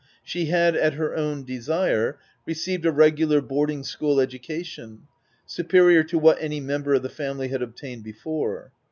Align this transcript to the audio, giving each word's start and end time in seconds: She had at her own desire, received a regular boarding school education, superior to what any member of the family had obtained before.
She 0.23 0.47
had 0.47 0.75
at 0.75 0.95
her 0.95 1.15
own 1.15 1.43
desire, 1.43 2.17
received 2.47 2.87
a 2.87 2.91
regular 2.91 3.39
boarding 3.39 3.83
school 3.83 4.19
education, 4.19 5.03
superior 5.45 6.03
to 6.05 6.17
what 6.17 6.41
any 6.41 6.59
member 6.59 6.95
of 6.95 7.03
the 7.03 7.07
family 7.07 7.49
had 7.49 7.61
obtained 7.61 8.03
before. 8.03 8.71